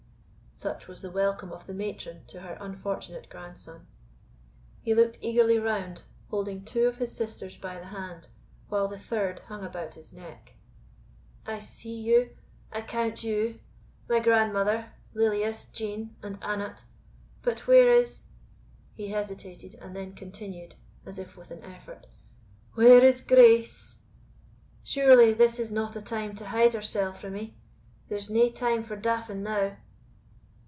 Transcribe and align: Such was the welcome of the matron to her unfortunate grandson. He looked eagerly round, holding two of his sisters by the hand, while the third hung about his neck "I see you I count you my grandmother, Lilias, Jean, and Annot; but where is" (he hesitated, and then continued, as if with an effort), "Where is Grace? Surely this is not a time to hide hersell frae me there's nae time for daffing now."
Such 0.53 0.87
was 0.87 1.01
the 1.01 1.09
welcome 1.09 1.51
of 1.51 1.65
the 1.65 1.73
matron 1.73 2.23
to 2.27 2.41
her 2.41 2.55
unfortunate 2.61 3.29
grandson. 3.29 3.87
He 4.83 4.93
looked 4.93 5.17
eagerly 5.19 5.57
round, 5.57 6.03
holding 6.29 6.63
two 6.63 6.85
of 6.87 6.97
his 6.97 7.15
sisters 7.17 7.57
by 7.57 7.79
the 7.79 7.87
hand, 7.87 8.27
while 8.69 8.87
the 8.87 8.99
third 8.99 9.39
hung 9.39 9.63
about 9.63 9.95
his 9.95 10.13
neck 10.13 10.53
"I 11.47 11.57
see 11.57 11.95
you 11.99 12.37
I 12.71 12.83
count 12.83 13.23
you 13.23 13.59
my 14.07 14.19
grandmother, 14.19 14.93
Lilias, 15.15 15.65
Jean, 15.65 16.15
and 16.21 16.37
Annot; 16.43 16.83
but 17.41 17.65
where 17.65 17.91
is" 17.91 18.25
(he 18.93 19.07
hesitated, 19.07 19.73
and 19.81 19.95
then 19.95 20.13
continued, 20.13 20.75
as 21.07 21.17
if 21.17 21.35
with 21.37 21.49
an 21.49 21.63
effort), 21.63 22.05
"Where 22.75 23.03
is 23.03 23.21
Grace? 23.21 24.03
Surely 24.83 25.33
this 25.33 25.57
is 25.59 25.71
not 25.71 25.95
a 25.95 26.01
time 26.03 26.35
to 26.35 26.45
hide 26.49 26.73
hersell 26.75 27.13
frae 27.13 27.31
me 27.31 27.57
there's 28.09 28.29
nae 28.29 28.49
time 28.49 28.83
for 28.83 28.95
daffing 28.95 29.41
now." 29.41 29.77